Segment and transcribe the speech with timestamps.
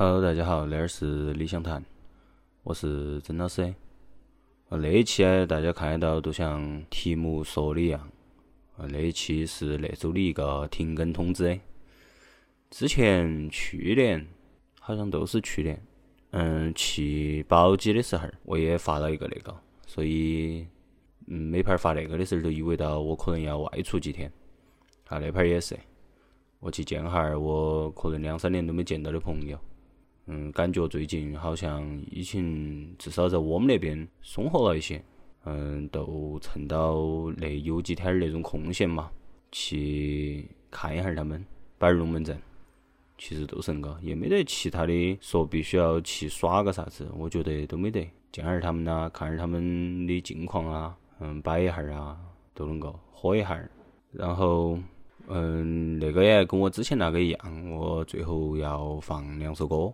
[0.00, 1.84] Hello，大家好，这儿是理想谈，
[2.62, 3.62] 我是曾老师。
[4.68, 8.00] 啊那一期大家看得到，都像题目说的一样，
[8.76, 11.58] 啊那一期是那周的一个停更通知。
[12.70, 14.24] 之前去年
[14.78, 15.82] 好像都是去年，
[16.30, 19.52] 嗯，去宝鸡的时候，我也发了一个那个，
[19.84, 20.64] 所以
[21.26, 24.30] 嗯，每盘发那个的时候，就意味到我可能要外出几天。
[25.08, 25.76] 啊，那盘也是，
[26.60, 29.58] 我去见哈儿我可能两三年都没见到的朋友。
[30.28, 35.02] 嗯，感觉最近好像疫情至少在我们那边松活了一些。
[35.44, 36.98] 嗯，都趁到
[37.38, 39.10] 那有几天那种空闲嘛，
[39.50, 41.42] 去看一下他们，
[41.78, 42.38] 摆龙门阵。
[43.16, 48.06] 其实都是恁个，也没得其他的说必须要去耍个啥子，我觉得都没得。
[48.30, 52.18] 见下他们呐，看下他们的近况啊，嗯，摆一下啊，
[52.52, 53.58] 都能够喝一下。
[54.12, 54.78] 然后，
[55.28, 59.90] 嗯，那个也跟我之前那个一样，我最后要放两首歌。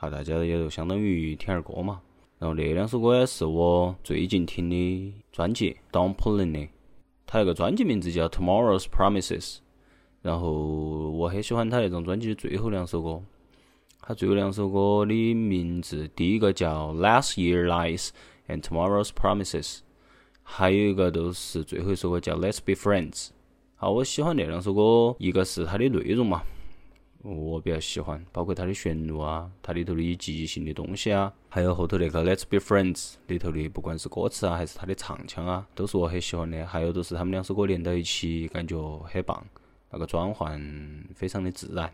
[0.00, 2.00] 好，大家也就相当于听下歌嘛。
[2.38, 6.70] 然后那两首歌也是我最近听的专辑 Don't Play 的，
[7.26, 9.58] 他那个专辑名字叫 Tomorrow's Promises。
[10.22, 10.50] 然后
[11.10, 13.22] 我很喜欢他那张专辑的最后两首歌。
[14.00, 18.08] 他最后两首歌的名字，第一个叫 Last Year Lies
[18.48, 19.80] and Tomorrow's Promises，
[20.42, 23.28] 还有一个都是最后一首歌叫 Let's Be Friends。
[23.76, 26.40] 好，我喜欢那两首歌，一个是它的内容嘛。
[27.22, 32.94] 我比较喜欢，包括它的旋律啊，它里头的即兴的东西啊，还有后头那个《Let's Be Friends》
[33.26, 36.66] 里头的，不管是歌词啊，还是它的唱腔啊，都是我很喜欢的。
[36.66, 39.46] 还有就是他们两首歌连到一起，感觉很棒，
[39.90, 40.58] 那个转换
[41.14, 41.92] 非常的自然。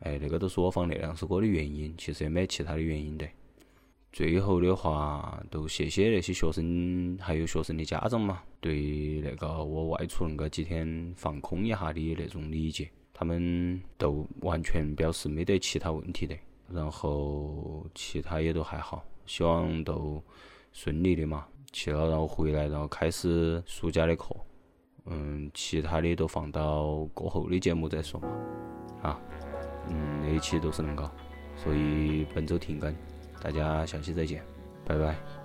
[0.00, 3.26] 哎，那个都是我放那两首歌的原因，其实也没其他的原因的。
[4.12, 12.90] 最后的话，都谢谢那些学生还有学生的家长嘛，对那个我外出恁个几天放空一下的那种理解。
[13.14, 16.36] 他们都完全表示没得其他问题的，
[16.68, 20.22] 然后其他也都还好，希望都
[20.72, 21.46] 顺利的嘛。
[21.72, 24.34] 去了，然后回来，然后开始暑假的课。
[25.06, 28.28] 嗯，其他的都放到过后的节目再说嘛。
[29.02, 29.20] 啊，
[29.88, 31.10] 嗯，那一期都是恁个，
[31.56, 32.94] 所以本周停更，
[33.42, 34.44] 大家下期再见，
[34.84, 35.43] 拜拜。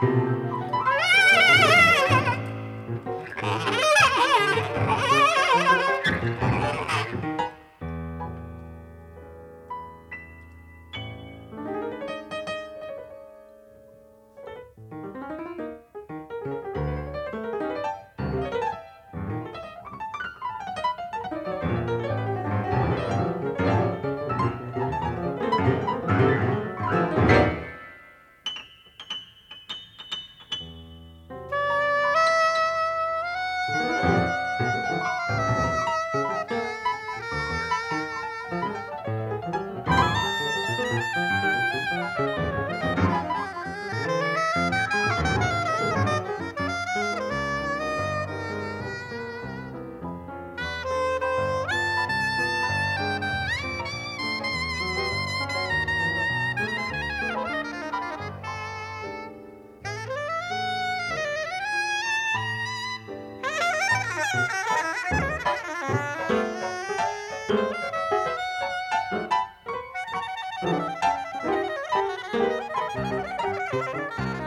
[0.00, 0.36] thank
[73.76, 74.45] Música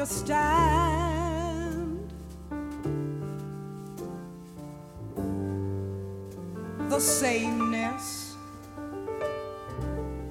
[0.00, 2.00] understand
[6.88, 8.34] the sameness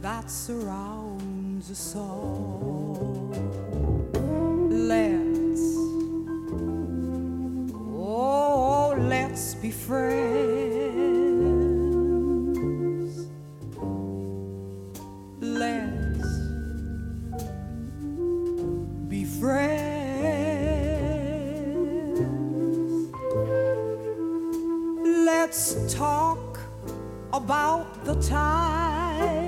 [0.00, 3.30] that surrounds us all.
[4.68, 5.76] Let's,
[7.94, 10.51] oh, let's be friends.
[25.54, 26.58] Let's talk
[27.30, 29.42] about the times.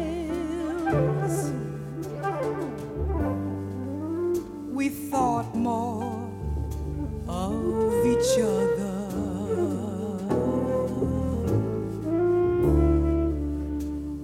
[4.71, 6.29] We thought more
[7.27, 9.09] of each other.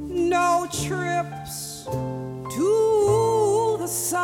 [0.06, 4.20] No trips to the sun.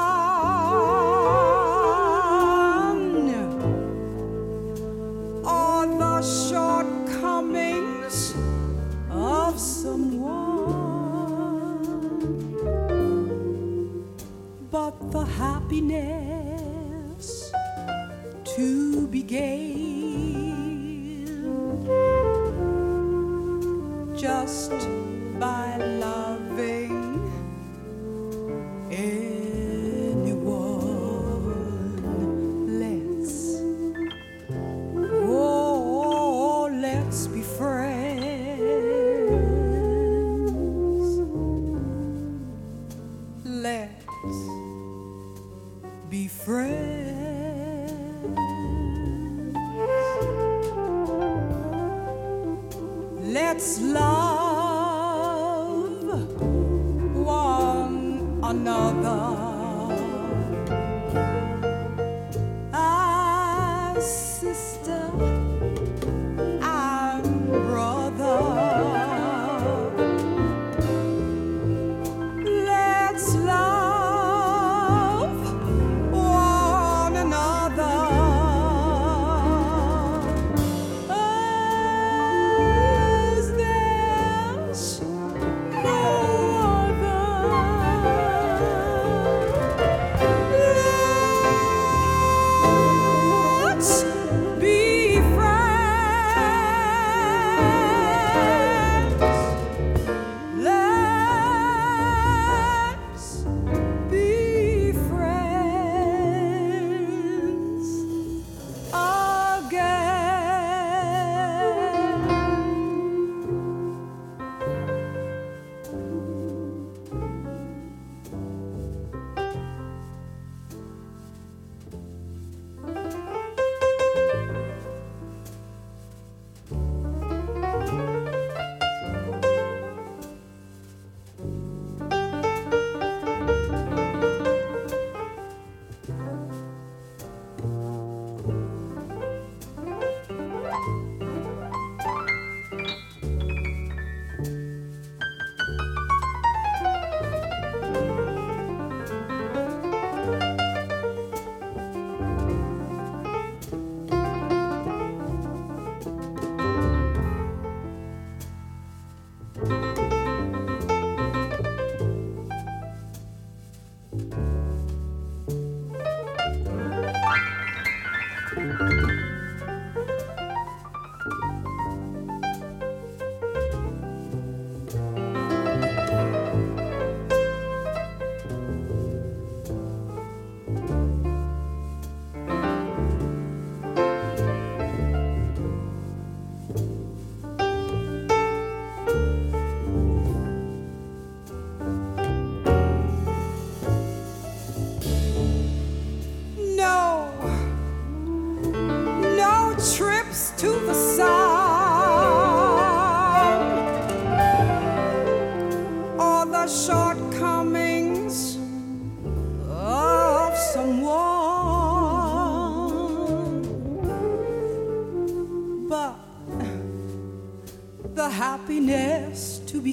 [5.43, 6.21] Or the
[9.11, 10.25] of someone,
[14.71, 17.53] but the happiness
[18.45, 19.77] to be gained
[24.17, 24.73] just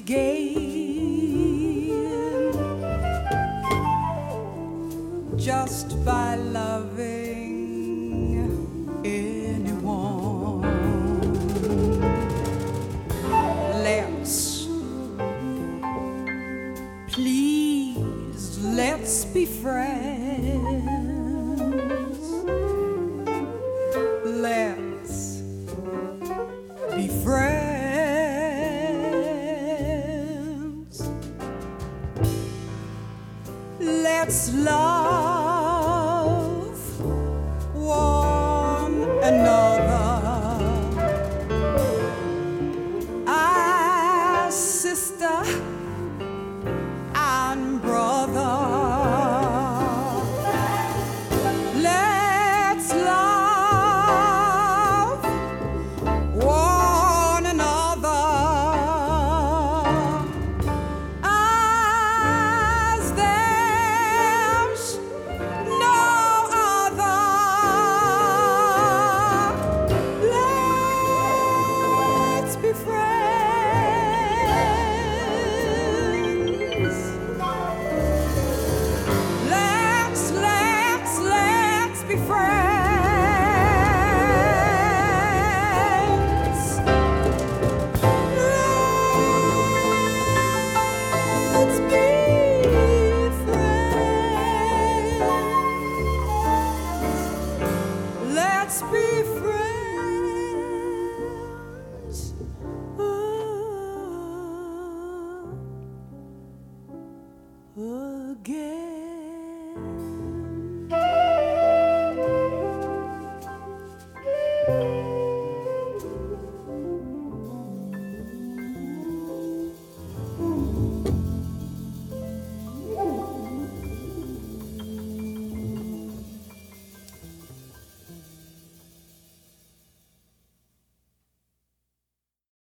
[0.04, 1.94] gained
[5.38, 7.50] just by loving
[9.04, 10.62] anyone.
[13.82, 14.66] Let's,
[17.08, 21.13] please, Let's be friends.
[34.26, 35.33] It's love.